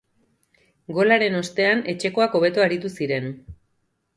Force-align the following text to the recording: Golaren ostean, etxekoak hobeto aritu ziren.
Golaren 0.99 1.37
ostean, 1.41 1.83
etxekoak 1.93 2.39
hobeto 2.41 2.65
aritu 2.67 2.93
ziren. 2.99 3.29